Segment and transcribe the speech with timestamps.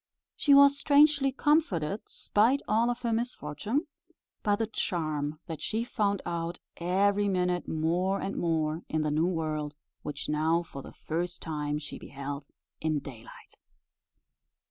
[0.35, 3.85] She was strangely comforted, spite of all her misfortune,
[4.41, 9.27] by the charm that she found out, every minute more and more, in the new
[9.27, 12.47] world which now for the first time she beheld
[12.79, 13.57] in daylight.